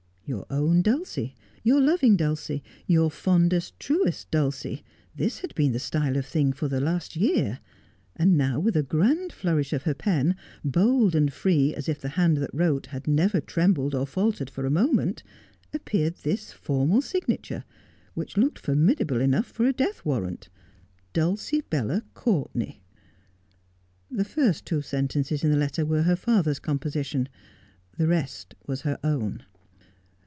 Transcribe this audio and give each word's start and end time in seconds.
'Your 0.23 0.45
own 0.49 0.81
Dulcie,' 0.81 1.35
'Your 1.61 1.81
loving 1.81 2.15
Dulcie,' 2.15 2.63
'Your 2.87 3.11
fondest, 3.11 3.77
truest 3.81 4.31
Dulcie. 4.31 4.75
1 4.77 4.83
This 5.17 5.39
had 5.39 5.53
been 5.55 5.73
the 5.73 5.77
style 5.79 6.15
of 6.15 6.25
thing 6.25 6.53
for 6.53 6.69
the 6.69 6.79
last 6.79 7.17
year— 7.17 7.59
and 8.15 8.37
now, 8.37 8.57
with 8.57 8.77
a 8.77 8.81
grand 8.83 9.33
flourish 9.33 9.73
of 9.73 9.83
her 9.83 9.93
pen, 9.93 10.37
bold 10.63 11.15
raid 11.15 11.33
free 11.33 11.75
as 11.75 11.89
if 11.89 11.99
the 11.99 12.07
hand 12.15 12.37
that 12.37 12.49
wrote 12.53 12.85
had 12.85 13.09
never 13.09 13.41
trembled 13.41 13.93
or 13.93 14.07
faltered 14.07 14.49
for 14.49 14.65
a 14.65 14.69
moment, 14.71 15.21
appeared 15.73 16.15
this 16.23 16.53
formal 16.53 17.01
signature, 17.01 17.65
which 18.13 18.37
looked 18.37 18.59
formidable 18.59 19.19
enough 19.19 19.47
for 19.47 19.65
a 19.65 19.73
death 19.73 20.05
warrant 20.05 20.47
—'Dr/LCIBELLA 21.13 22.03
COURTENAT.' 22.13 22.77
The 24.09 24.23
first 24.23 24.65
two 24.65 24.81
sentences 24.81 25.43
in 25.43 25.51
the 25.51 25.57
letter 25.57 25.85
were 25.85 26.03
her 26.03 26.15
father's 26.15 26.61
composi 26.61 27.03
tion. 27.03 27.27
The 27.97 28.07
rest 28.07 28.55
was 28.65 28.83
her 28.83 28.97
own. 29.03 29.43